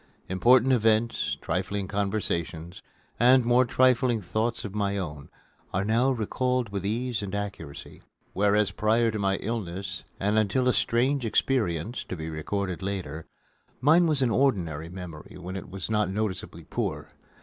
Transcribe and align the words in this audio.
Important 0.29 0.73
events, 0.73 1.37
trifling 1.43 1.87
conversations, 1.87 2.81
and 3.19 3.45
more 3.45 3.65
trifling 3.65 4.19
thoughts 4.19 4.65
of 4.65 4.73
my 4.73 4.97
own 4.97 5.29
are 5.75 5.85
now 5.85 6.09
recalled 6.09 6.69
with 6.69 6.83
ease 6.83 7.21
and 7.21 7.35
accuracy; 7.35 8.01
whereas, 8.33 8.71
prior 8.71 9.11
to 9.11 9.19
my 9.19 9.35
illness 9.41 10.03
and 10.19 10.39
until 10.39 10.67
a 10.67 10.73
strange 10.73 11.23
experience 11.23 12.03
to 12.05 12.15
be 12.15 12.31
recorded 12.31 12.81
later, 12.81 13.27
mine 13.79 14.07
was 14.07 14.23
an 14.23 14.31
ordinary 14.31 14.89
memory 14.89 15.37
when 15.37 15.55
it 15.55 15.69
was 15.69 15.87
not 15.87 16.09
noticeably 16.09 16.63
poor. 16.63 17.11